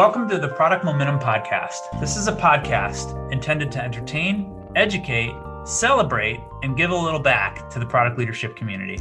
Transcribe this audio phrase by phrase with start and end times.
[0.00, 2.00] Welcome to the Product Momentum Podcast.
[2.00, 5.34] This is a podcast intended to entertain, educate,
[5.66, 8.98] celebrate, and give a little back to the product leadership community.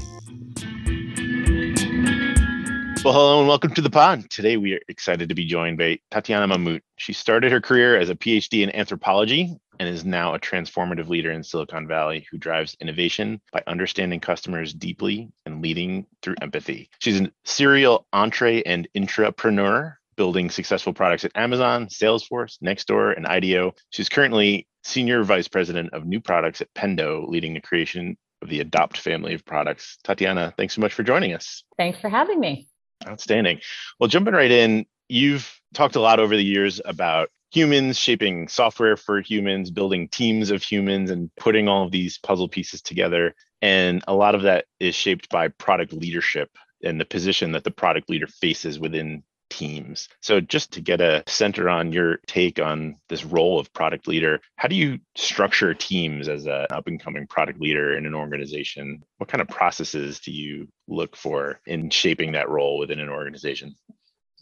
[3.05, 4.29] Well, hello and welcome to the pod.
[4.29, 6.81] Today we are excited to be joined by Tatyana Mamut.
[6.97, 11.31] She started her career as a PhD in anthropology and is now a transformative leader
[11.31, 16.89] in Silicon Valley who drives innovation by understanding customers deeply and leading through empathy.
[16.99, 23.73] She's a serial entree and intrapreneur building successful products at Amazon, Salesforce, Nextdoor, and IDEO.
[23.91, 28.59] She's currently Senior Vice President of New Products at Pendo, leading the creation of the
[28.59, 29.97] Adopt family of products.
[30.05, 31.63] Tatyana, thanks so much for joining us.
[31.77, 32.67] Thanks for having me.
[33.07, 33.61] Outstanding.
[33.97, 38.97] Well, jumping right in, you've talked a lot over the years about humans shaping software
[38.97, 43.33] for humans, building teams of humans, and putting all of these puzzle pieces together.
[43.61, 46.49] And a lot of that is shaped by product leadership
[46.83, 50.09] and the position that the product leader faces within teams.
[50.21, 54.41] So, just to get a center on your take on this role of product leader,
[54.55, 59.03] how do you structure teams as an up and coming product leader in an organization?
[59.17, 63.75] What kind of processes do you look for in shaping that role within an organization?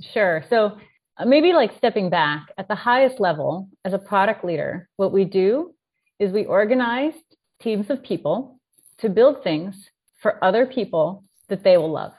[0.01, 0.43] Sure.
[0.49, 0.77] So,
[1.17, 5.25] uh, maybe like stepping back at the highest level as a product leader, what we
[5.25, 5.73] do
[6.19, 7.13] is we organize
[7.59, 8.59] teams of people
[8.99, 12.13] to build things for other people that they will love.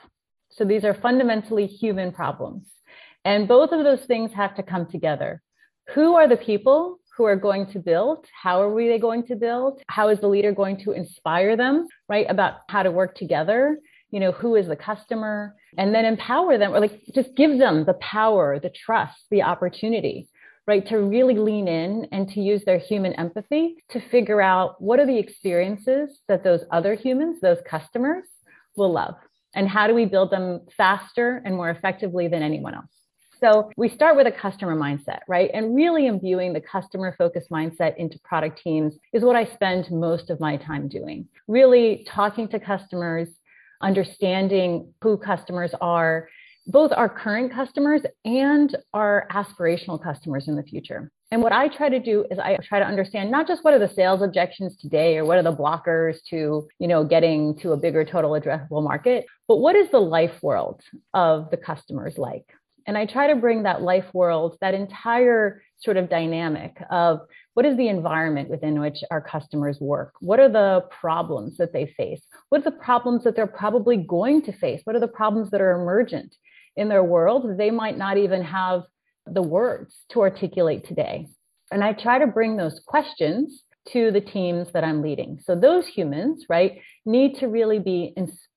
[0.51, 2.67] So these are fundamentally human problems.
[3.29, 5.43] And both of those things have to come together.
[5.95, 8.25] Who are the people who are going to build?
[8.33, 9.83] How are we going to build?
[9.87, 12.25] How is the leader going to inspire them, right?
[12.31, 13.79] About how to work together
[14.11, 17.85] you know who is the customer and then empower them or like just give them
[17.85, 20.31] the power the trust the opportunity
[20.67, 24.99] right to really lean in and to use their human empathy to figure out what
[24.99, 28.25] are the experiences that those other humans those customers
[28.77, 29.15] will love
[29.55, 33.08] and how do we build them faster and more effectively than anyone else
[33.41, 35.51] so we start with a customer mindset, right?
[35.55, 40.31] And really imbuing the customer focused mindset into product teams is what I spend most
[40.31, 41.29] of my time doing.
[41.47, 43.29] Really talking to customers,
[43.81, 46.29] understanding who customers are,
[46.67, 51.11] both our current customers and our aspirational customers in the future.
[51.31, 53.79] And what I try to do is I try to understand not just what are
[53.79, 57.77] the sales objections today or what are the blockers to, you know, getting to a
[57.77, 60.83] bigger total addressable market, but what is the life world
[61.13, 62.53] of the customers like?
[62.89, 67.21] And I try to bring that life world, that entire sort of dynamic of
[67.53, 70.15] what is the environment within which our customers work?
[70.21, 72.23] What are the problems that they face?
[72.49, 74.81] What are the problems that they're probably going to face?
[74.85, 76.35] What are the problems that are emergent
[76.77, 77.59] in their world?
[77.59, 78.85] They might not even have
[79.27, 81.29] the words to articulate today.
[81.71, 85.41] And I try to bring those questions to the teams that I'm leading.
[85.45, 88.48] So those humans, right, need to really be inspired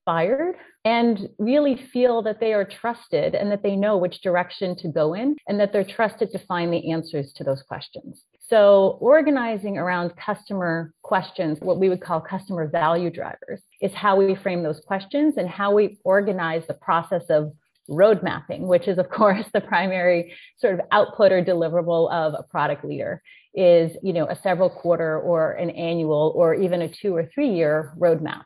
[0.83, 5.13] and really feel that they are trusted and that they know which direction to go
[5.13, 8.25] in and that they're trusted to find the answers to those questions.
[8.39, 14.35] So, organizing around customer questions, what we would call customer value drivers, is how we
[14.35, 17.53] frame those questions and how we organize the process of
[17.87, 22.43] road mapping, which is, of course, the primary sort of output or deliverable of a
[22.43, 23.21] product leader
[23.53, 27.49] is you know a several quarter or an annual or even a two or three
[27.49, 28.43] year roadmap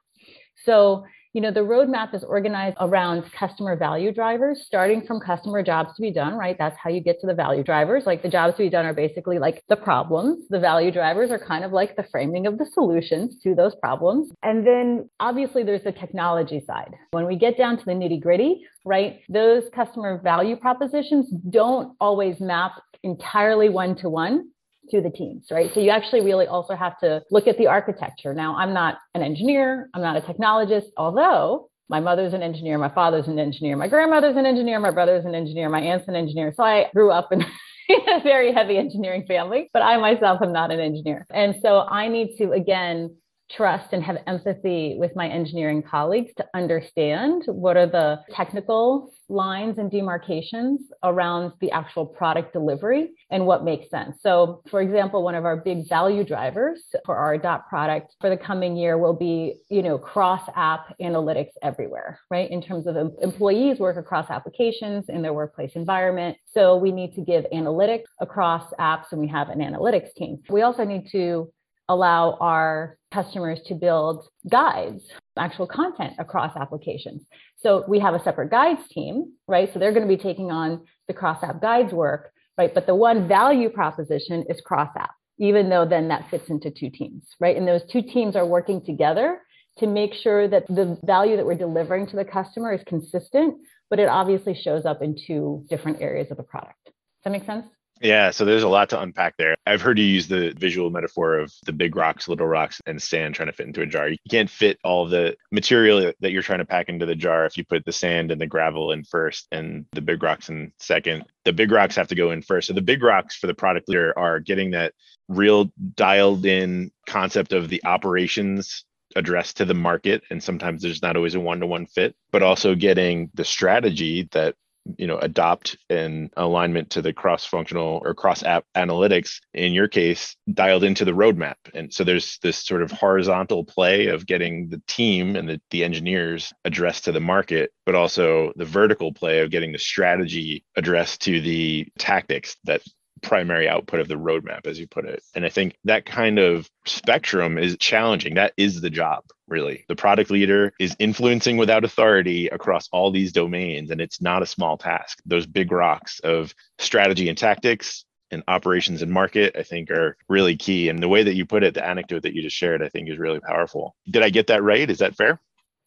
[0.64, 1.06] so
[1.36, 6.02] you know, the roadmap is organized around customer value drivers, starting from customer jobs to
[6.02, 6.56] be done, right?
[6.58, 8.06] That's how you get to the value drivers.
[8.06, 10.46] Like the jobs to be done are basically like the problems.
[10.50, 14.32] The value drivers are kind of like the framing of the solutions to those problems.
[14.44, 16.96] And then obviously there's the technology side.
[17.12, 22.40] When we get down to the nitty gritty, right, those customer value propositions don't always
[22.40, 22.72] map
[23.04, 24.52] entirely one to one
[24.90, 25.72] to the teams, right?
[25.74, 28.34] So you actually really also have to look at the architecture.
[28.34, 32.90] Now, I'm not an engineer, I'm not a technologist, although my mother's an engineer, my
[32.90, 36.54] father's an engineer, my grandmother's an engineer, my brother's an engineer, my aunt's an engineer.
[36.56, 37.42] So I grew up in
[37.90, 41.26] a very heavy engineering family, but I myself am not an engineer.
[41.32, 43.16] And so I need to, again,
[43.52, 49.78] trust and have empathy with my engineering colleagues to understand what are the technical lines
[49.78, 54.18] and demarcations around the actual product delivery and what makes sense.
[54.22, 58.38] So, for example, one of our big value drivers for our dot product for the
[58.38, 62.50] coming year will be, you know, cross app analytics everywhere, right?
[62.50, 66.38] In terms of employees work across applications in their workplace environment.
[66.46, 70.42] So, we need to give analytics across apps and we have an analytics team.
[70.50, 71.52] We also need to
[71.88, 75.04] allow our customers to build guides,
[75.38, 77.26] actual content across applications.
[77.58, 79.72] So we have a separate guides team, right?
[79.72, 82.74] So they're going to be taking on the cross app guides work, right?
[82.74, 86.90] But the one value proposition is cross app, even though then that fits into two
[86.90, 87.56] teams, right?
[87.56, 89.42] And those two teams are working together
[89.78, 93.56] to make sure that the value that we're delivering to the customer is consistent,
[93.90, 96.80] but it obviously shows up in two different areas of the product.
[96.86, 96.94] Does
[97.26, 97.66] that make sense?
[98.02, 99.56] Yeah, so there's a lot to unpack there.
[99.66, 103.36] I've heard you use the visual metaphor of the big rocks, little rocks, and sand
[103.36, 104.10] trying to fit into a jar.
[104.10, 107.58] You can't fit all the material that you're trying to pack into the jar if
[107.58, 111.24] you put the sand and the gravel in first and the big rocks in second.
[111.46, 112.68] The big rocks have to go in first.
[112.68, 114.94] So the big rocks for the product leader are getting that
[115.30, 118.84] real dialed in concept of the operations
[119.16, 123.30] addressed to the market and sometimes there's not always a one-to-one fit but also getting
[123.34, 124.56] the strategy that
[124.98, 129.88] you know adopt an alignment to the cross functional or cross app analytics in your
[129.88, 134.70] case dialed into the roadmap and so there's this sort of horizontal play of getting
[134.70, 139.40] the team and the, the engineers addressed to the market but also the vertical play
[139.40, 142.82] of getting the strategy addressed to the tactics that
[143.22, 145.24] primary output of the roadmap, as you put it.
[145.34, 148.36] And I think that kind of spectrum is challenging.
[148.36, 149.86] That is the job, really.
[149.88, 154.48] The product leader is influencing without authority across all these domains, and it's not a
[154.48, 155.20] small task.
[155.26, 160.56] Those big rocks of strategy and tactics, and operations and market, I think are really
[160.56, 160.90] key.
[160.90, 163.10] And the way that you put it, the anecdote that you just shared, I think
[163.10, 163.96] is really powerful.
[164.10, 164.90] Did I get that right?
[164.90, 165.40] Is that fair?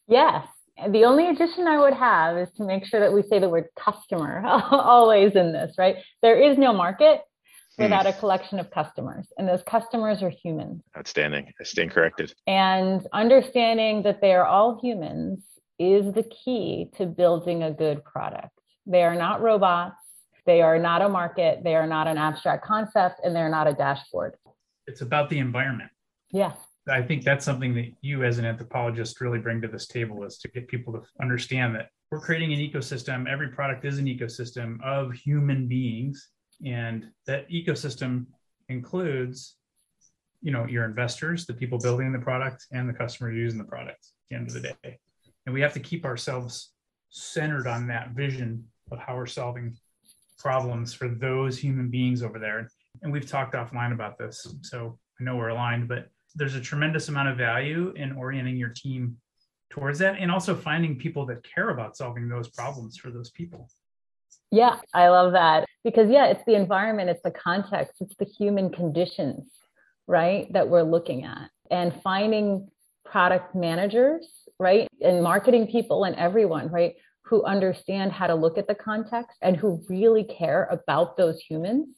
[0.06, 0.46] Yes.
[0.88, 3.66] The only addition I would have is to make sure that we say the word
[3.76, 5.96] customer always in this, right?
[6.22, 7.22] There is no market
[7.78, 8.18] without a hmm.
[8.18, 10.82] collection of customers, and those customers are humans.
[10.96, 11.52] Outstanding.
[11.60, 12.34] I stand corrected.
[12.46, 15.44] And understanding that they are all humans
[15.78, 18.50] is the key to building a good product.
[18.86, 19.96] They are not robots.
[20.44, 21.60] They are not a market.
[21.62, 24.34] They are not an abstract concept, and they're not a dashboard.
[24.86, 25.90] It's about the environment.
[26.30, 26.56] Yes.
[26.88, 30.38] I think that's something that you, as an anthropologist, really bring to this table is
[30.38, 33.30] to get people to understand that we're creating an ecosystem.
[33.30, 36.30] Every product is an ecosystem of human beings,
[36.64, 38.26] and that ecosystem
[38.68, 39.56] includes,
[40.42, 43.98] you know, your investors, the people building the product, and the customers using the product.
[44.00, 44.98] At the end of the day,
[45.46, 46.72] and we have to keep ourselves
[47.08, 49.74] centered on that vision of how we're solving
[50.38, 52.68] problems for those human beings over there.
[53.02, 57.08] And we've talked offline about this, so I know we're aligned, but there's a tremendous
[57.08, 59.16] amount of value in orienting your team
[59.70, 63.68] towards that and also finding people that care about solving those problems for those people.
[64.50, 68.70] Yeah, I love that because, yeah, it's the environment, it's the context, it's the human
[68.70, 69.50] conditions,
[70.06, 72.68] right, that we're looking at and finding
[73.04, 74.26] product managers,
[74.58, 79.36] right, and marketing people and everyone, right, who understand how to look at the context
[79.42, 81.88] and who really care about those humans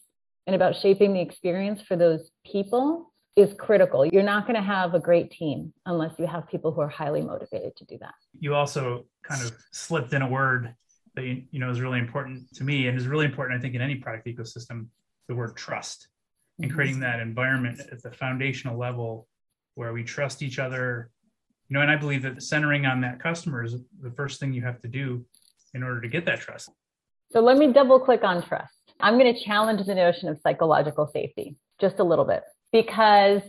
[0.47, 4.05] and about shaping the experience for those people is critical.
[4.05, 7.23] You're not going to have a great team unless you have people who are highly
[7.23, 8.14] motivated to do that.
[8.41, 10.75] You also kind of slipped in a word
[11.15, 13.81] that you know is really important to me and is really important, I think, in
[13.81, 14.87] any product ecosystem,
[15.29, 16.09] the word trust
[16.59, 16.77] and mm-hmm.
[16.77, 19.27] creating that environment at the foundational level
[19.75, 21.11] where we trust each other.
[21.69, 24.62] You know, and I believe that centering on that customer is the first thing you
[24.62, 25.25] have to do
[25.73, 26.71] in order to get that trust.
[27.31, 28.75] So let me double click on trust.
[28.99, 32.43] I'm going to challenge the notion of psychological safety just a little bit
[32.73, 33.43] because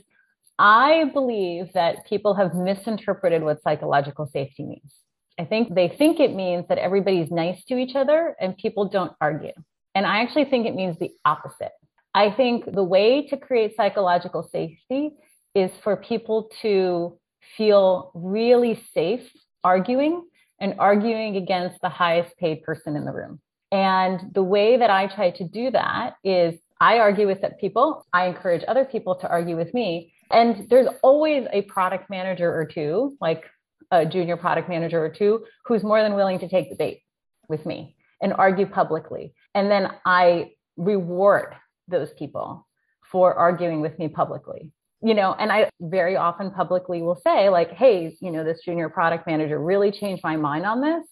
[0.59, 4.93] I believe that people have misinterpreted what psychological safety means.
[5.39, 9.13] I think they think it means that everybody's nice to each other and people don't
[9.19, 9.53] argue.
[9.95, 11.71] And I actually think it means the opposite.
[12.13, 15.11] I think the way to create psychological safety
[15.55, 17.17] is for people to
[17.57, 19.29] feel really safe
[19.63, 20.23] arguing
[20.59, 23.39] and arguing against the highest paid person in the room.
[23.71, 28.25] And the way that I try to do that is I argue with people, I
[28.27, 30.13] encourage other people to argue with me.
[30.29, 33.45] And there's always a product manager or two, like
[33.91, 37.01] a junior product manager or two, who's more than willing to take the bait
[37.49, 39.33] with me and argue publicly.
[39.53, 41.55] And then I reward
[41.87, 42.67] those people
[43.11, 44.71] for arguing with me publicly.
[45.03, 48.87] You know, and I very often publicly will say, like, hey, you know, this junior
[48.87, 51.05] product manager really changed my mind on this.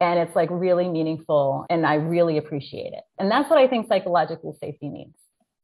[0.00, 3.04] And it's like really meaningful and I really appreciate it.
[3.18, 5.14] And that's what I think psychological safety means.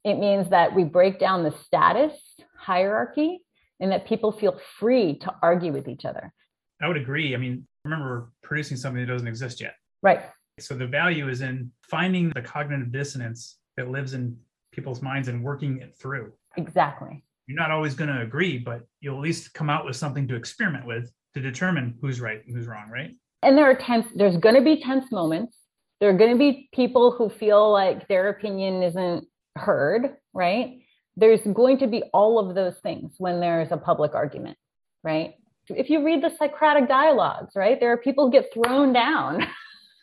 [0.04, 2.12] It means that we break down the status
[2.56, 3.40] hierarchy
[3.80, 6.32] and that people feel free to argue with each other.
[6.80, 7.34] I would agree.
[7.34, 9.74] I mean, remember producing something that doesn't exist yet.
[10.02, 10.20] Right.
[10.58, 14.36] So the value is in finding the cognitive dissonance that lives in
[14.72, 16.32] people's minds and working it through.
[16.56, 17.24] Exactly.
[17.46, 20.36] You're not always going to agree, but you'll at least come out with something to
[20.36, 23.16] experiment with to determine who's right and who's wrong, right?
[23.42, 25.56] And there are tense, there's going to be tense moments.
[26.00, 30.80] There are going to be people who feel like their opinion isn't heard, right?
[31.16, 34.56] There's going to be all of those things when there's a public argument,
[35.02, 35.34] right?
[35.76, 39.46] If you read the Socratic dialogues, right, there are people who get thrown down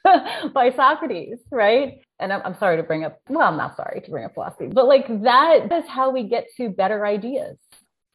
[0.54, 2.00] by Socrates, right?
[2.20, 4.68] And I'm, I'm sorry to bring up, well, I'm not sorry to bring up philosophy,
[4.68, 7.58] but like that is how we get to better ideas,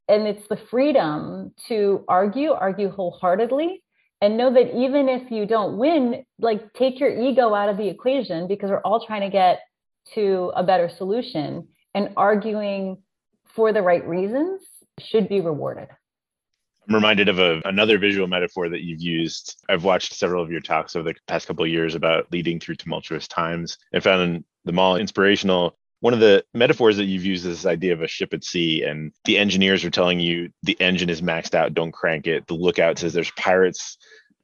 [0.09, 3.83] And it's the freedom to argue, argue wholeheartedly,
[4.21, 7.89] and know that even if you don't win, like take your ego out of the
[7.89, 9.61] equation because we're all trying to get
[10.15, 13.03] to a better solution and arguing
[13.45, 14.63] for the right reasons
[14.99, 15.89] should be rewarded.
[16.89, 19.63] I'm reminded of a, another visual metaphor that you've used.
[19.69, 22.77] I've watched several of your talks over the past couple of years about leading through
[22.77, 25.77] tumultuous times and found them all inspirational.
[26.01, 28.83] One of the metaphors that you've used is this idea of a ship at sea,
[28.83, 32.49] and the engineers are telling you the engine is maxed out, don't crank it.
[32.49, 33.99] The lookout says there's pirates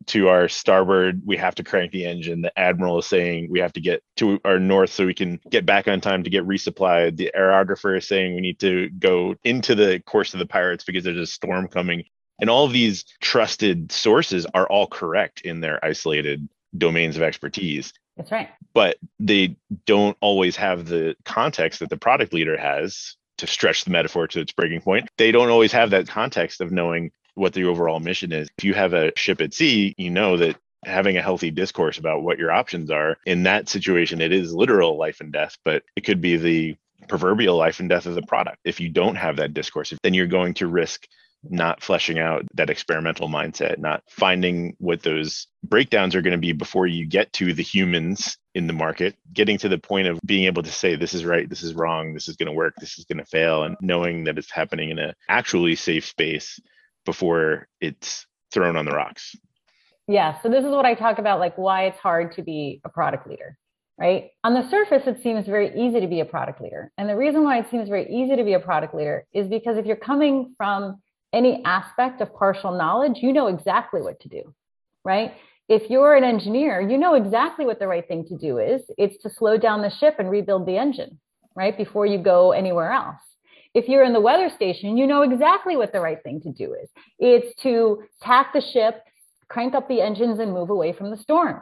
[0.07, 2.42] to our starboard, we have to crank the engine.
[2.42, 5.66] The admiral is saying we have to get to our north so we can get
[5.66, 7.16] back on time to get resupplied.
[7.16, 11.04] The aerographer is saying we need to go into the course of the pirates because
[11.04, 12.04] there's a storm coming.
[12.40, 17.92] And all of these trusted sources are all correct in their isolated domains of expertise.
[18.16, 18.49] That's right.
[18.75, 23.90] But they don't always have the context that the product leader has to stretch the
[23.90, 25.09] metaphor to its breaking point.
[25.16, 28.49] They don't always have that context of knowing what the overall mission is.
[28.59, 32.23] If you have a ship at sea, you know that having a healthy discourse about
[32.23, 36.02] what your options are in that situation, it is literal life and death, but it
[36.02, 36.76] could be the
[37.09, 38.59] proverbial life and death of the product.
[38.64, 41.07] If you don't have that discourse, then you're going to risk
[41.45, 46.52] not fleshing out that experimental mindset, not finding what those breakdowns are going to be
[46.52, 50.45] before you get to the humans in the market, getting to the point of being
[50.47, 52.99] able to say, this is right, this is wrong, this is going to work, this
[52.99, 56.59] is going to fail, and knowing that it's happening in an actually safe space
[57.04, 59.37] before it's thrown on the rocks.
[60.09, 60.40] Yeah.
[60.42, 63.28] So this is what I talk about, like why it's hard to be a product
[63.28, 63.57] leader
[63.99, 64.30] right?
[64.45, 66.92] On the surface, it seems very easy to be a product leader.
[66.97, 69.76] And the reason why it seems very easy to be a product leader is because
[69.76, 74.54] if you're coming from any aspect of partial knowledge, you know exactly what to do,
[75.04, 75.35] right?
[75.68, 78.82] If you're an engineer, you know exactly what the right thing to do is.
[78.97, 81.20] It's to slow down the ship and rebuild the engine,
[81.54, 81.76] right?
[81.76, 83.20] Before you go anywhere else.
[83.75, 86.75] If you're in the weather station, you know exactly what the right thing to do
[86.75, 86.88] is.
[87.18, 89.02] It's to tack the ship,
[89.49, 91.61] crank up the engines, and move away from the storm,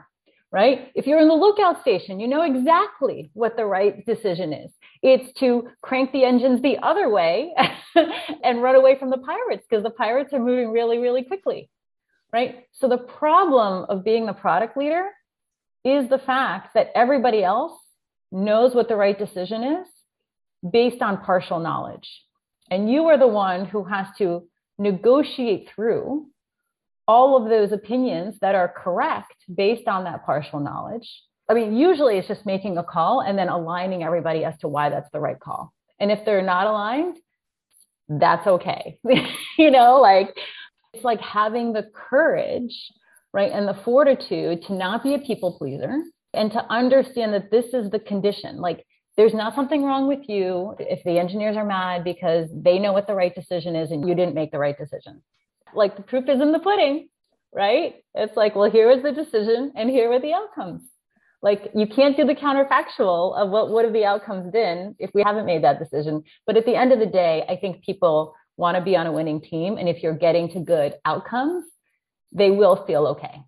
[0.53, 0.93] right?
[0.95, 4.71] If you're in the lookout station, you know exactly what the right decision is.
[5.07, 7.55] It's to crank the engines the other way
[8.43, 11.71] and run away from the pirates because the pirates are moving really, really quickly,
[12.33, 12.67] right?
[12.73, 15.07] So the problem of being the product leader
[15.85, 17.79] is the fact that everybody else
[18.33, 19.87] knows what the right decision is
[20.69, 22.25] based on partial knowledge.
[22.69, 26.27] And you are the one who has to negotiate through
[27.07, 31.09] all of those opinions that are correct based on that partial knowledge
[31.49, 34.89] I mean, usually it's just making a call and then aligning everybody as to why
[34.89, 35.73] that's the right call.
[36.01, 37.17] And if they're not aligned,
[38.09, 38.99] that's okay.
[39.59, 40.37] you know, like
[40.93, 42.75] it's like having the courage,
[43.33, 45.95] right, and the fortitude to not be a people pleaser
[46.35, 48.57] and to understand that this is the condition.
[48.57, 48.85] Like
[49.17, 53.07] there's not something wrong with you if the engineers are mad because they know what
[53.07, 55.23] the right decision is and you didn't make the right decision.
[55.75, 57.09] Like the proof is in the pudding,
[57.55, 57.95] right?
[58.15, 60.83] It's like, well, here was the decision and here were the outcomes
[61.43, 65.23] like you can't do the counterfactual of what would have the outcomes been if we
[65.23, 66.23] haven't made that decision.
[66.47, 69.13] But at the end of the day, I think people want to be on a
[69.13, 69.77] winning team.
[69.77, 71.65] And if you're getting to good outcomes,
[72.33, 73.43] they will feel okay.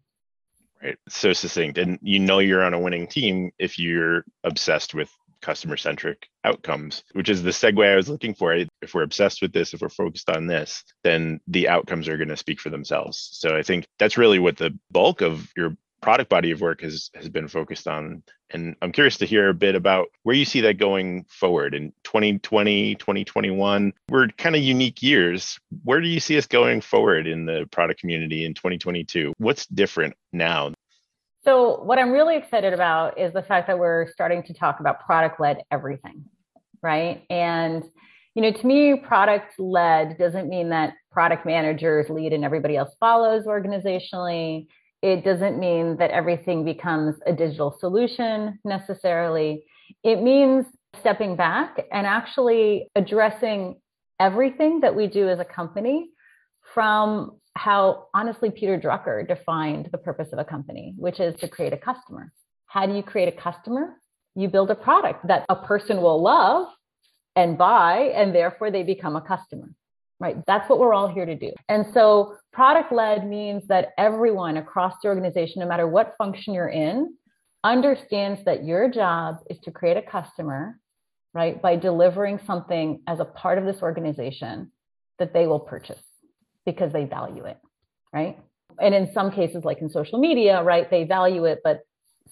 [0.83, 0.99] Right.
[1.09, 1.78] So succinct.
[1.78, 7.02] And you know you're on a winning team if you're obsessed with customer centric outcomes,
[7.12, 8.54] which is the segue I was looking for.
[8.54, 12.28] If we're obsessed with this, if we're focused on this, then the outcomes are going
[12.28, 13.28] to speak for themselves.
[13.33, 17.11] So I think that's really what the bulk of your product body of work has
[17.14, 20.61] has been focused on and i'm curious to hear a bit about where you see
[20.61, 25.59] that going forward in 2020 2021 we're kind of unique years.
[25.85, 30.14] Where do you see us going forward in the product community in 2022 what's different
[30.33, 30.73] now?
[31.45, 35.05] So what i'm really excited about is the fact that we're starting to talk about
[35.05, 36.25] product led everything
[36.83, 37.25] right?
[37.31, 37.85] And
[38.35, 42.95] you know to me product led doesn't mean that product managers lead and everybody else
[43.00, 44.69] follows organizationally
[45.02, 49.64] it doesn't mean that everything becomes a digital solution necessarily.
[50.02, 50.67] It means
[50.99, 53.81] stepping back and actually addressing
[54.19, 56.11] everything that we do as a company
[56.75, 61.73] from how honestly Peter Drucker defined the purpose of a company, which is to create
[61.73, 62.33] a customer.
[62.67, 63.97] How do you create a customer?
[64.35, 66.69] You build a product that a person will love
[67.37, 69.69] and buy, and therefore they become a customer
[70.21, 70.37] right?
[70.47, 71.53] That's what we're all here to do.
[71.69, 76.69] And so product led means that everyone across the organization, no matter what function you're
[76.69, 77.15] in,
[77.65, 80.79] understands that your job is to create a customer,
[81.35, 81.61] right?
[81.61, 84.73] By delivering something as a part of this organization
[85.19, 86.03] that they will purchase
[86.65, 87.59] because they value it,
[88.13, 88.39] right?
[88.81, 91.81] And in some cases, like in social media, right, they value it, but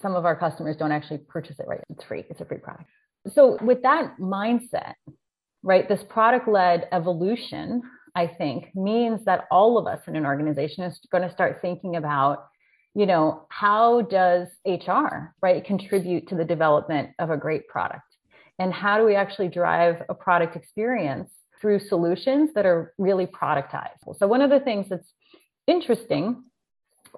[0.01, 1.81] some of our customers don't actually purchase it, right?
[1.89, 2.89] It's free, it's a free product.
[3.33, 4.93] So, with that mindset,
[5.67, 5.87] right?
[5.87, 7.83] This product led evolution
[8.17, 11.97] I think, means that all of us in an organization is going to start thinking
[11.97, 12.47] about,
[12.95, 18.01] you know, how does HR, right, contribute to the development of a great product?
[18.57, 21.29] And how do we actually drive a product experience
[21.61, 24.17] through solutions that are really productized?
[24.17, 25.13] So, one of the things that's
[25.67, 26.43] interesting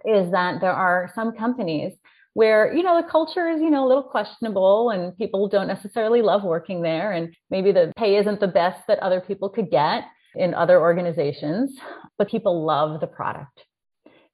[0.04, 1.94] is that there are some companies
[2.40, 6.22] where you know the culture is you know a little questionable and people don't necessarily
[6.22, 10.06] love working there and maybe the pay isn't the best that other people could get
[10.36, 11.78] in other organizations
[12.18, 13.66] but people love the product.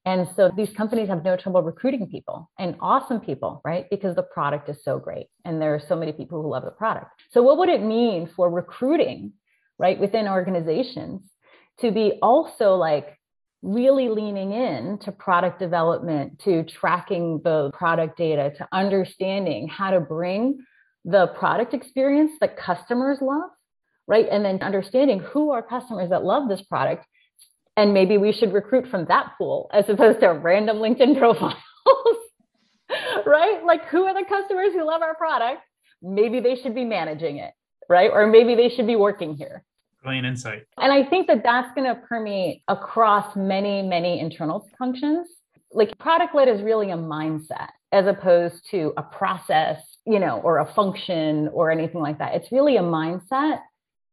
[0.05, 3.85] And so these companies have no trouble recruiting people and awesome people right?
[3.89, 6.77] Because the product is so great and there are so many people who love the
[6.83, 7.09] product.
[7.31, 9.33] So what would it mean for recruiting
[9.79, 11.23] right within organizations
[11.79, 13.17] to be also like
[13.65, 19.99] really leaning in to product development, to tracking the product data, to understanding how to
[19.99, 20.59] bring
[21.03, 23.49] the product experience that customers love,
[24.07, 24.27] right?
[24.31, 27.05] And then understanding who are customers that love this product.
[27.75, 31.55] And maybe we should recruit from that pool as opposed to random LinkedIn profiles,
[33.25, 33.61] right?
[33.65, 35.61] Like, who are the customers who love our product?
[36.03, 37.53] Maybe they should be managing it,
[37.89, 38.11] right?
[38.13, 39.63] Or maybe they should be working here
[40.05, 40.65] Brilliant insight.
[40.77, 45.27] And I think that that's going to permeate across many, many internal functions.
[45.71, 50.59] Like product led is really a mindset as opposed to a process, you know, or
[50.59, 52.35] a function or anything like that.
[52.35, 53.61] It's really a mindset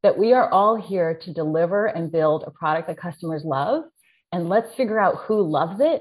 [0.02, 3.84] that we are all here to deliver and build a product that customers love.
[4.32, 6.00] And let's figure out who loves it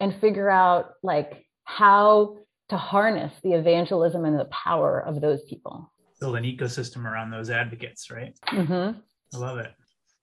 [0.00, 2.38] and figure out like how
[2.70, 5.92] to harness the evangelism and the power of those people.
[6.20, 8.34] Build an ecosystem around those advocates, right?
[8.48, 8.98] Mm-hmm.
[9.34, 9.72] I love it.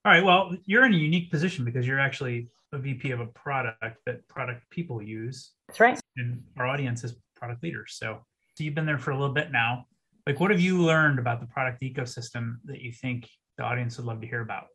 [0.06, 0.24] All right.
[0.24, 4.28] Well, you're in a unique position because you're actually a VP of a product that
[4.28, 5.52] product people use.
[5.68, 6.00] That's right.
[6.18, 7.96] And our audience is product leaders.
[7.98, 8.20] So,
[8.56, 9.86] so you've been there for a little bit now.
[10.26, 14.06] Like, what have you learned about the product ecosystem that you think the audience would
[14.06, 14.66] love to hear about?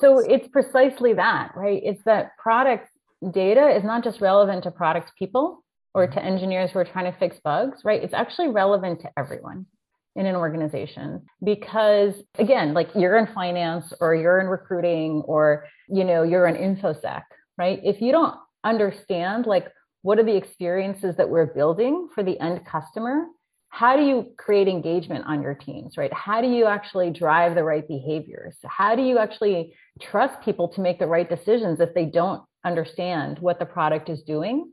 [0.00, 1.80] So it's precisely that, right?
[1.84, 2.88] It's that product
[3.32, 5.62] data is not just relevant to product people
[5.94, 6.26] or to mm-hmm.
[6.26, 8.02] engineers who are trying to fix bugs, right?
[8.02, 9.66] It's actually relevant to everyone
[10.16, 11.22] in an organization.
[11.42, 16.56] Because again like you're in finance or you're in recruiting or you know you're in
[16.56, 17.22] infosec
[17.56, 17.80] right?
[17.84, 19.68] If you don't understand like
[20.02, 23.26] what are the experiences that we're building for the end customer
[23.68, 26.12] how do you create engagement on your teams right?
[26.12, 28.56] How do you actually drive the right behaviors?
[28.64, 33.40] How do you actually trust people to make the right decisions if they don't understand
[33.40, 34.70] what the product is doing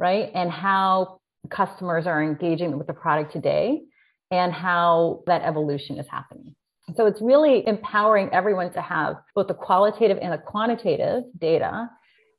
[0.00, 0.30] right?
[0.34, 3.82] And how customers are engaging with the product today
[4.30, 6.54] and how that evolution is happening.
[6.96, 11.88] So it's really empowering everyone to have both the qualitative and the quantitative data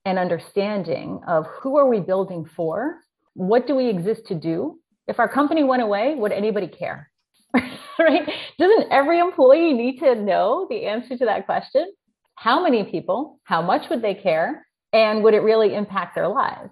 [0.06, 2.99] and understanding of who are we building for?
[3.34, 4.80] What do we exist to do?
[5.08, 7.10] If our company went away, would anybody care?
[7.54, 8.30] right?
[8.58, 11.91] Doesn't every employee need to know the answer to that question?
[12.36, 13.39] How many people?
[13.43, 14.65] How much would they care?
[14.93, 16.71] And would it really impact their lives?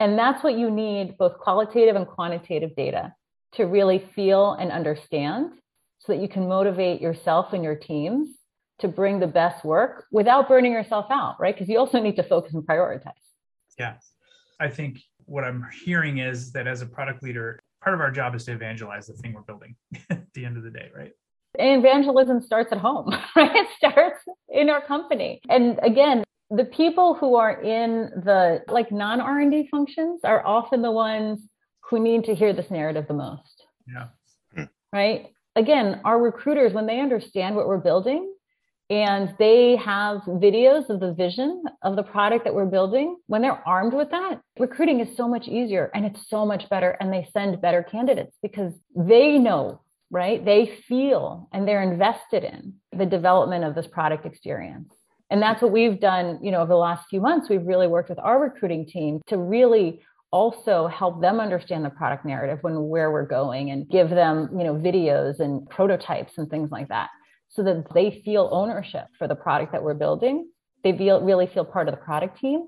[0.00, 3.14] And that's what you need both qualitative and quantitative data
[3.52, 5.52] to really feel and understand
[5.98, 8.28] so that you can motivate yourself and your teams
[8.78, 11.54] to bring the best work without burning yourself out, right?
[11.54, 13.12] Because you also need to focus and prioritize.
[13.78, 13.94] Yeah.
[14.60, 18.34] I think what I'm hearing is that as a product leader, part of our job
[18.34, 19.74] is to evangelize the thing we're building
[20.10, 21.12] at the end of the day, right?
[21.58, 23.54] And evangelism starts at home, right?
[23.54, 25.40] It starts in our company.
[25.48, 30.90] And again, the people who are in the like non R&D functions are often the
[30.90, 31.40] ones
[31.88, 33.64] who need to hear this narrative the most.
[33.86, 34.08] Yeah.
[34.54, 34.64] Hmm.
[34.92, 35.32] Right.
[35.56, 38.32] Again, our recruiters, when they understand what we're building
[38.90, 43.66] and they have videos of the vision of the product that we're building, when they're
[43.66, 46.96] armed with that, recruiting is so much easier and it's so much better.
[47.00, 50.44] And they send better candidates because they know, right?
[50.44, 54.94] They feel and they're invested in the development of this product experience.
[55.30, 57.50] And that's what we've done, you know, over the last few months.
[57.50, 62.24] We've really worked with our recruiting team to really also help them understand the product
[62.24, 66.70] narrative when where we're going and give them you know videos and prototypes and things
[66.70, 67.08] like that
[67.48, 70.48] so that they feel ownership for the product that we're building.
[70.84, 72.66] They feel really feel part of the product team.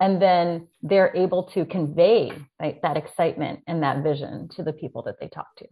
[0.00, 5.02] And then they're able to convey right, that excitement and that vision to the people
[5.02, 5.66] that they talk to.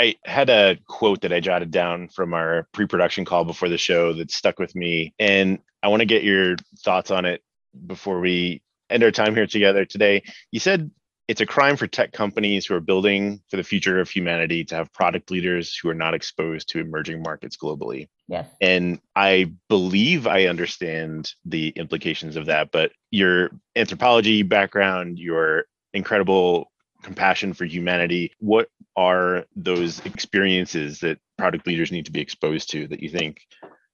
[0.00, 4.12] I had a quote that I jotted down from our pre-production call before the show
[4.14, 7.42] that stuck with me and I want to get your thoughts on it
[7.86, 8.62] before we
[8.94, 10.22] end our time here together today.
[10.50, 10.90] You said
[11.26, 14.74] it's a crime for tech companies who are building for the future of humanity to
[14.74, 18.08] have product leaders who are not exposed to emerging markets globally.
[18.28, 18.48] Yes.
[18.60, 26.70] And I believe I understand the implications of that, but your anthropology background, your incredible
[27.02, 32.86] compassion for humanity, what are those experiences that product leaders need to be exposed to
[32.88, 33.40] that you think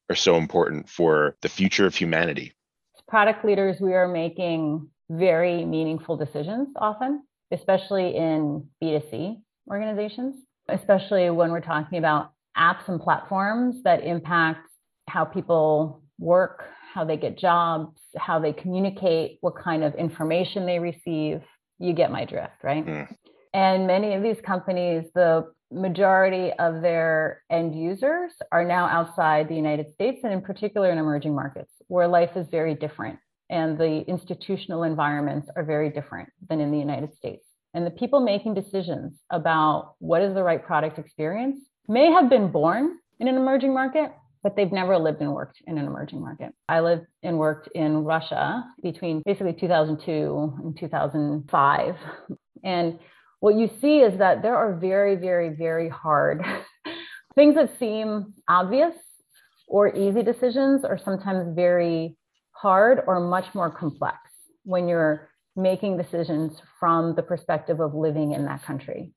[0.08, 2.54] are so important for the future of humanity?
[3.10, 9.36] Product leaders, we are making very meaningful decisions often, especially in B2C
[9.68, 10.36] organizations,
[10.68, 14.68] especially when we're talking about apps and platforms that impact
[15.08, 16.62] how people work,
[16.94, 21.42] how they get jobs, how they communicate, what kind of information they receive.
[21.80, 22.86] You get my drift, right?
[22.86, 23.12] Mm.
[23.52, 29.54] And many of these companies, the majority of their end users are now outside the
[29.54, 34.04] United States and in particular in emerging markets where life is very different and the
[34.06, 37.44] institutional environments are very different than in the United States.
[37.74, 42.50] And the people making decisions about what is the right product experience may have been
[42.50, 46.52] born in an emerging market, but they've never lived and worked in an emerging market.
[46.68, 51.94] I lived and worked in Russia between basically 2002 and 2005.
[52.64, 52.98] And
[53.40, 56.44] what you see is that there are very, very, very hard
[57.34, 58.94] things that seem obvious
[59.66, 62.16] or easy decisions are sometimes very
[62.52, 64.18] hard or much more complex
[64.64, 69.12] when you're making decisions from the perspective of living in that country.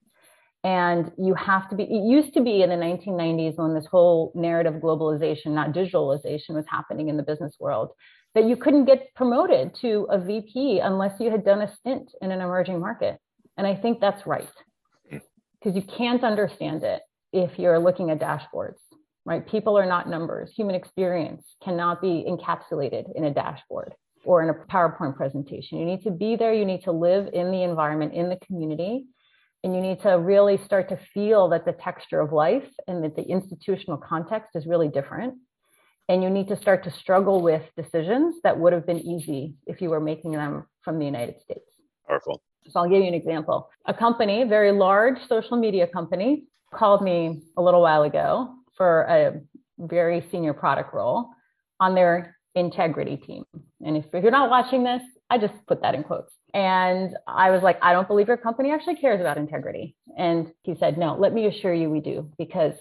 [0.62, 4.32] And you have to be, it used to be in the 1990s when this whole
[4.34, 7.90] narrative globalization, not digitalization, was happening in the business world,
[8.34, 12.30] that you couldn't get promoted to a VP unless you had done a stint in
[12.30, 13.18] an emerging market.
[13.56, 14.48] And I think that's right
[15.64, 18.78] because you can't understand it if you're looking at dashboards,
[19.24, 19.46] right?
[19.48, 20.52] People are not numbers.
[20.54, 25.78] Human experience cannot be encapsulated in a dashboard or in a PowerPoint presentation.
[25.78, 29.06] You need to be there, you need to live in the environment, in the community,
[29.62, 33.16] and you need to really start to feel that the texture of life and that
[33.16, 35.34] the institutional context is really different.
[36.10, 39.80] And you need to start to struggle with decisions that would have been easy if
[39.80, 41.64] you were making them from the United States.
[42.06, 42.42] Powerful.
[42.68, 43.68] So I'll give you an example.
[43.86, 49.40] A company, very large social media company, called me a little while ago for a
[49.78, 51.30] very senior product role
[51.80, 53.44] on their integrity team.
[53.84, 56.32] And if you're not watching this, I just put that in quotes.
[56.52, 59.96] And I was like, I don't believe your company actually cares about integrity.
[60.16, 62.74] And he said, No, let me assure you we do, because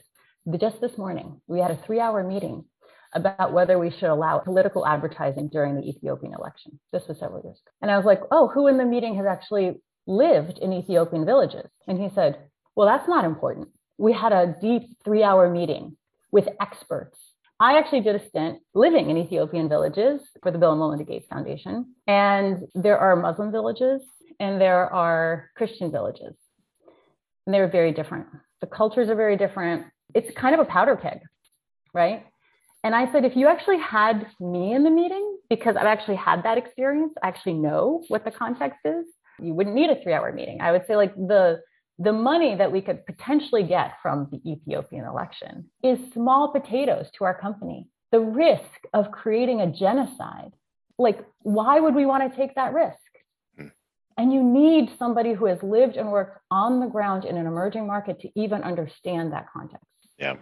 [0.59, 2.65] just this morning we had a three hour meeting
[3.13, 6.79] about whether we should allow political advertising during the Ethiopian election.
[6.91, 7.71] This was several years ago.
[7.81, 11.69] And I was like, oh, who in the meeting has actually lived in Ethiopian villages?
[11.87, 12.39] And he said,
[12.75, 13.69] well, that's not important.
[13.97, 15.95] We had a deep three hour meeting
[16.31, 17.19] with experts.
[17.59, 21.27] I actually did a stint living in Ethiopian villages for the Bill and Melinda Gates
[21.29, 21.93] Foundation.
[22.07, 24.01] And there are Muslim villages
[24.39, 26.35] and there are Christian villages.
[27.45, 28.27] And they're very different.
[28.61, 29.85] The cultures are very different.
[30.13, 31.19] It's kind of a powder keg,
[31.93, 32.25] right?
[32.83, 36.43] And I said, if you actually had me in the meeting, because I've actually had
[36.43, 39.05] that experience, I actually know what the context is,
[39.39, 40.59] you wouldn't need a three hour meeting.
[40.61, 41.61] I would say, like, the
[41.99, 47.23] the money that we could potentially get from the Ethiopian election is small potatoes to
[47.23, 47.87] our company.
[48.11, 50.53] The risk of creating a genocide,
[50.97, 52.97] like, why would we want to take that risk?
[53.57, 53.67] Hmm.
[54.17, 57.85] And you need somebody who has lived and worked on the ground in an emerging
[57.87, 59.85] market to even understand that context.
[60.17, 60.35] Yeah.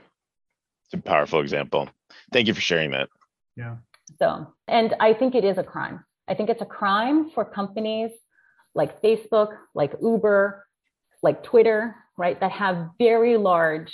[0.91, 1.89] It's a powerful example.
[2.33, 3.07] Thank you for sharing that.
[3.55, 3.77] Yeah.
[4.19, 6.03] So, and I think it is a crime.
[6.27, 8.11] I think it's a crime for companies
[8.75, 10.65] like Facebook, like Uber,
[11.23, 13.93] like Twitter, right, that have very large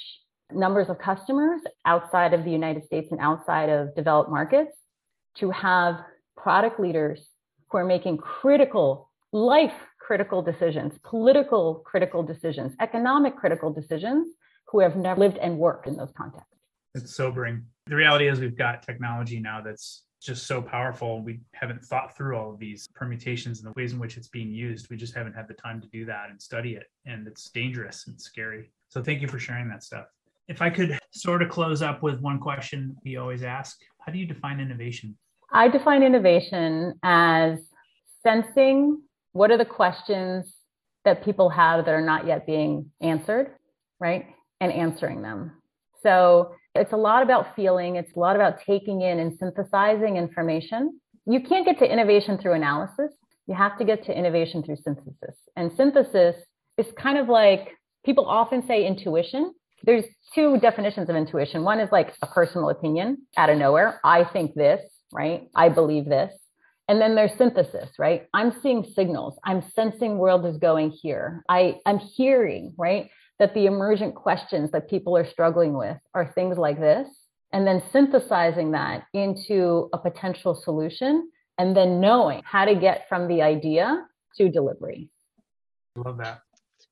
[0.51, 4.75] numbers of customers outside of the United States and outside of developed markets
[5.35, 5.99] to have
[6.35, 7.27] product leaders
[7.69, 14.29] who are making critical, life critical decisions, political critical decisions, economic critical decisions,
[14.69, 16.56] who have never lived and worked in those contexts
[16.95, 17.63] it's sobering.
[17.87, 21.21] The reality is we've got technology now that's just so powerful.
[21.21, 24.51] We haven't thought through all of these permutations and the ways in which it's being
[24.51, 24.89] used.
[24.89, 26.85] We just haven't had the time to do that and study it.
[27.05, 28.71] And it's dangerous and scary.
[28.89, 30.07] So thank you for sharing that stuff.
[30.47, 34.17] If I could sort of close up with one question we always ask How do
[34.17, 35.17] you define innovation?
[35.51, 37.59] I define innovation as
[38.23, 39.01] sensing
[39.33, 40.53] what are the questions
[41.05, 43.51] that people have that are not yet being answered,
[43.99, 44.25] right?
[44.59, 45.51] And answering them.
[46.01, 50.99] So it's a lot about feeling, it's a lot about taking in and synthesizing information.
[51.25, 53.11] You can't get to innovation through analysis.
[53.47, 55.35] You have to get to innovation through synthesis.
[55.55, 56.35] And synthesis
[56.77, 57.69] is kind of like
[58.05, 59.53] people often say intuition.
[59.83, 61.63] There's two definitions of intuition.
[61.63, 63.99] One is like a personal opinion out of nowhere.
[64.03, 64.81] I think this,
[65.13, 65.47] right?
[65.55, 66.33] I believe this.
[66.89, 68.27] And then there's synthesis, right?
[68.33, 69.37] I'm seeing signals.
[69.43, 71.43] I'm sensing world is going here.
[71.49, 73.09] I, I'm hearing, right?
[73.39, 77.07] That the emergent questions that people are struggling with are things like this,
[77.53, 83.27] and then synthesizing that into a potential solution, and then knowing how to get from
[83.27, 84.05] the idea
[84.37, 85.09] to delivery.
[85.95, 86.41] Love that.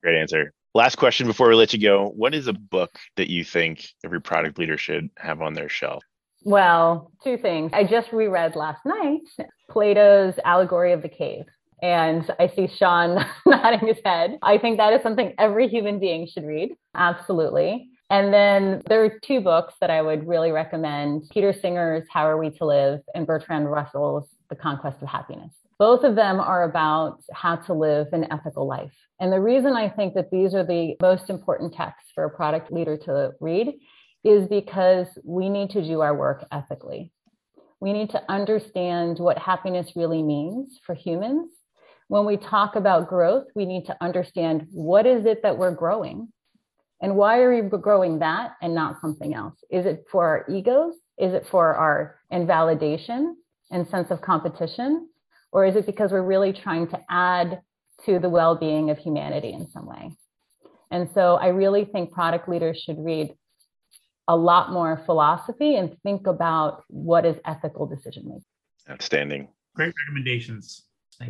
[0.01, 0.53] Great answer.
[0.73, 2.09] Last question before we let you go.
[2.15, 6.03] What is a book that you think every product leader should have on their shelf?
[6.43, 7.71] Well, two things.
[7.73, 9.21] I just reread last night
[9.69, 11.45] Plato's Allegory of the Cave.
[11.81, 14.37] And I see Sean nodding his head.
[14.41, 16.75] I think that is something every human being should read.
[16.95, 17.89] Absolutely.
[18.09, 22.37] And then there are two books that I would really recommend Peter Singer's How Are
[22.37, 25.53] We to Live and Bertrand Russell's The Conquest of Happiness.
[25.79, 28.93] Both of them are about how to live an ethical life.
[29.19, 32.71] And the reason I think that these are the most important texts for a product
[32.71, 33.73] leader to read
[34.23, 37.11] is because we need to do our work ethically.
[37.79, 41.51] We need to understand what happiness really means for humans.
[42.07, 46.31] When we talk about growth, we need to understand what is it that we're growing
[47.01, 49.55] and why are we growing that and not something else?
[49.69, 50.95] Is it for our egos?
[51.17, 53.37] Is it for our invalidation
[53.71, 55.09] and sense of competition?
[55.51, 57.61] Or is it because we're really trying to add
[58.05, 60.11] to the well being of humanity in some way?
[60.91, 63.35] And so I really think product leaders should read
[64.27, 68.43] a lot more philosophy and think about what is ethical decision making.
[68.89, 69.49] Outstanding.
[69.75, 70.84] Great recommendations.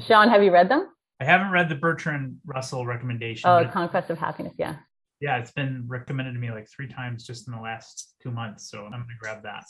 [0.06, 0.89] Sean, have you read them?
[1.19, 3.50] I haven't read the Bertrand Russell recommendation.
[3.50, 4.56] Oh, Conquest of Happiness.
[4.58, 4.76] Yeah.
[5.21, 8.69] Yeah, it's been recommended to me like three times just in the last two months.
[8.69, 9.63] So I'm going to grab that.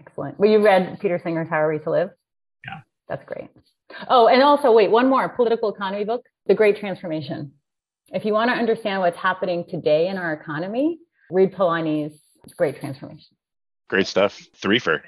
[0.00, 0.38] Excellent.
[0.38, 2.10] Well, you read Peter Singer's How Are We to Live?
[2.64, 2.80] Yeah.
[3.08, 3.50] That's great.
[4.08, 7.52] Oh, and also, wait, one more political economy book, The Great Transformation.
[8.12, 10.98] If you want to understand what's happening today in our economy,
[11.30, 12.18] read Polanyi's
[12.56, 13.36] Great Transformation.
[13.88, 14.40] Great stuff.
[14.56, 15.02] Three for.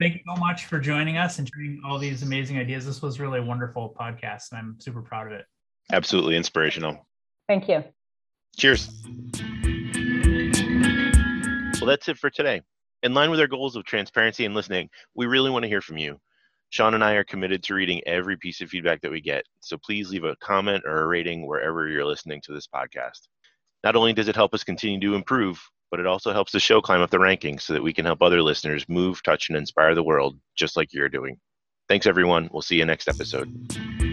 [0.00, 2.86] Thank you so much for joining us and sharing all these amazing ideas.
[2.86, 5.44] This was really a wonderful podcast, and I'm super proud of it.
[5.92, 7.04] Absolutely inspirational.
[7.48, 7.82] Thank you.
[8.56, 8.88] Cheers.
[11.80, 12.62] Well, that's it for today.
[13.02, 15.98] In line with our goals of transparency and listening, we really want to hear from
[15.98, 16.20] you.
[16.70, 19.76] Sean and I are committed to reading every piece of feedback that we get, so
[19.78, 23.26] please leave a comment or a rating wherever you're listening to this podcast.
[23.82, 26.80] Not only does it help us continue to improve, but it also helps the show
[26.80, 29.94] climb up the rankings so that we can help other listeners move, touch, and inspire
[29.94, 31.38] the world just like you're doing.
[31.88, 32.48] Thanks, everyone.
[32.52, 34.07] We'll see you next episode.